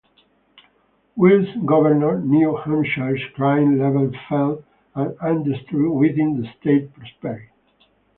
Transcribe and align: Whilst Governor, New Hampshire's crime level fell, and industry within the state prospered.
Whilst 1.15 1.63
Governor, 1.63 2.21
New 2.21 2.55
Hampshire's 2.57 3.21
crime 3.35 3.77
level 3.77 4.09
fell, 4.27 4.63
and 4.95 5.15
industry 5.21 5.87
within 5.87 6.41
the 6.41 6.49
state 6.59 6.91
prospered. 6.95 7.49